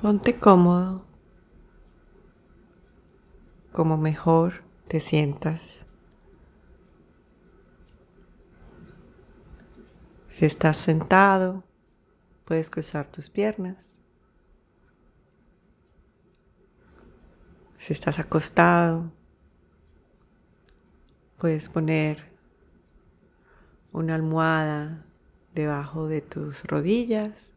[0.00, 1.04] Ponte cómodo,
[3.72, 5.84] como mejor te sientas.
[10.28, 11.64] Si estás sentado,
[12.44, 13.98] puedes cruzar tus piernas.
[17.78, 19.10] Si estás acostado,
[21.38, 22.22] puedes poner
[23.90, 25.04] una almohada
[25.56, 27.52] debajo de tus rodillas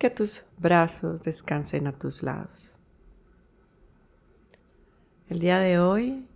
[0.00, 2.72] que tus brazos descansen a tus lados.
[5.28, 6.26] El día de hoy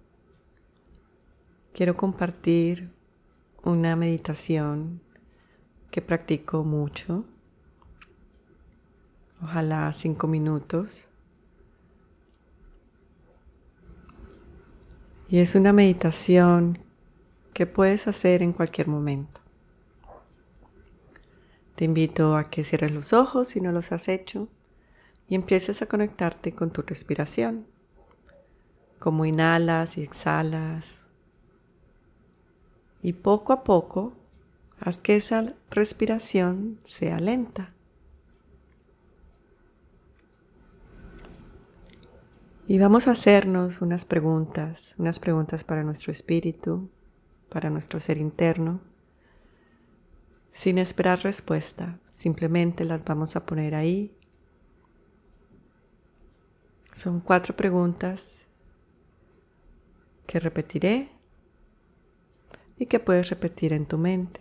[1.72, 2.90] quiero compartir
[3.62, 5.00] una meditación
[5.90, 7.24] que practico mucho,
[9.42, 11.06] ojalá cinco minutos.
[15.30, 16.80] Y es una meditación
[17.54, 19.43] que puedes hacer en cualquier momento.
[21.76, 24.48] Te invito a que cierres los ojos si no los has hecho
[25.28, 27.66] y empieces a conectarte con tu respiración,
[29.00, 30.86] como inhalas y exhalas.
[33.02, 34.12] Y poco a poco
[34.78, 37.72] haz que esa respiración sea lenta.
[42.68, 46.88] Y vamos a hacernos unas preguntas, unas preguntas para nuestro espíritu,
[47.50, 48.80] para nuestro ser interno
[50.54, 51.98] sin esperar respuesta.
[52.12, 54.16] Simplemente las vamos a poner ahí.
[56.94, 58.38] Son cuatro preguntas
[60.26, 61.10] que repetiré
[62.78, 64.40] y que puedes repetir en tu mente.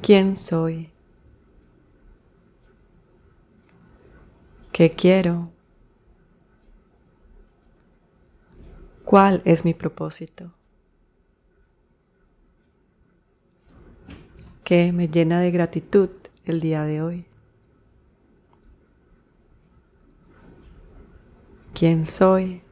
[0.00, 0.90] ¿Quién soy?
[4.70, 5.50] ¿Qué quiero?
[9.04, 10.52] ¿Cuál es mi propósito?
[14.64, 16.08] Que me llena de gratitud
[16.46, 17.26] el día de hoy.
[21.74, 22.62] ¿Quién soy?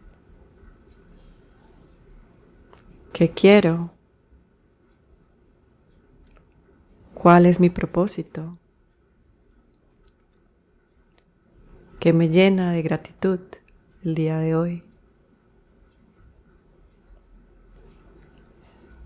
[3.12, 3.90] ¿Qué quiero?
[7.12, 8.58] ¿Cuál es mi propósito?
[12.00, 13.40] Que me llena de gratitud
[14.02, 14.82] el día de hoy.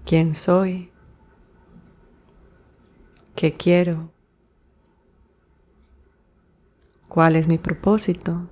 [0.04, 0.92] ¿Quién soy?
[3.36, 4.10] ¿Qué quiero?
[7.06, 8.48] ¿Cuál es mi propósito?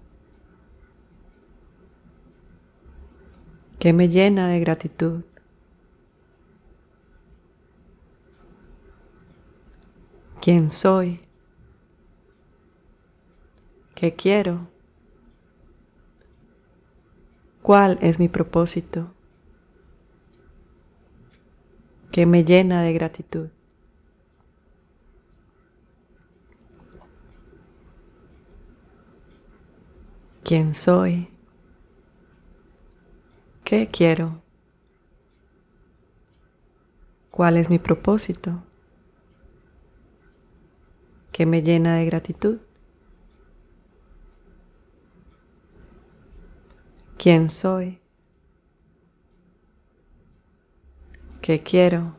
[3.78, 5.24] ¿Qué me llena de gratitud?
[10.42, 11.22] ¿Quién soy?
[13.94, 14.68] ¿Qué quiero?
[17.62, 19.14] ¿Cuál es mi propósito?
[22.12, 23.48] ¿Qué me llena de gratitud?
[30.44, 31.28] Quién soy,
[33.64, 34.42] qué quiero,
[37.30, 38.62] cuál es mi propósito,
[41.32, 42.58] qué me llena de gratitud,
[47.16, 48.00] quién soy,
[51.40, 52.16] qué quiero,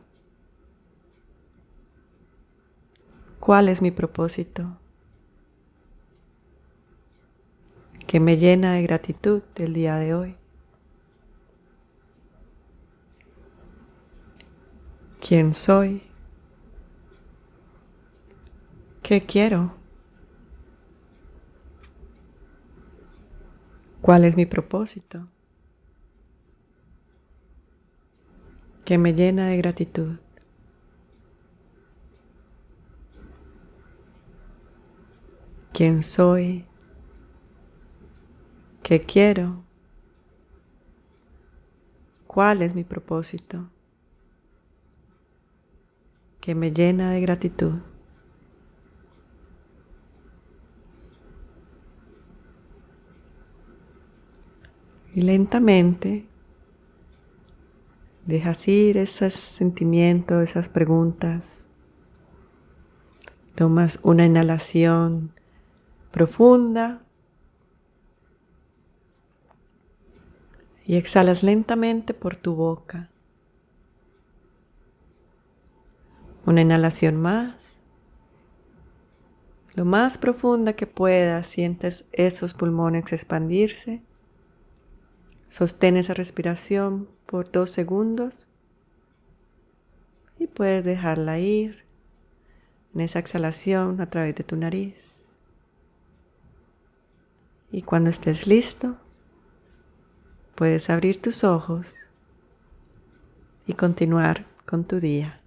[3.38, 4.80] cuál es mi propósito.
[8.16, 10.36] Que me llena de gratitud el día de hoy.
[15.20, 16.02] ¿Quién soy?
[19.02, 19.74] ¿Qué quiero?
[24.00, 25.28] ¿Cuál es mi propósito?
[28.86, 30.16] Que me llena de gratitud.
[35.74, 36.64] ¿Quién soy?
[38.86, 39.64] ¿Qué quiero?
[42.28, 43.68] ¿Cuál es mi propósito?
[46.40, 47.80] Que me llena de gratitud.
[55.16, 56.28] Y lentamente
[58.24, 61.42] dejas ir esos sentimientos, esas preguntas.
[63.56, 65.32] Tomas una inhalación
[66.12, 67.02] profunda
[70.86, 73.10] y exhalas lentamente por tu boca.
[76.44, 77.76] Una inhalación más.
[79.74, 84.00] Lo más profunda que puedas, sientes esos pulmones expandirse.
[85.50, 88.46] Sostén esa respiración por dos segundos
[90.38, 91.84] y puedes dejarla ir
[92.94, 95.16] en esa exhalación a través de tu nariz.
[97.72, 98.96] Y cuando estés listo,
[100.56, 101.94] puedes abrir tus ojos
[103.66, 105.40] y continuar con tu día.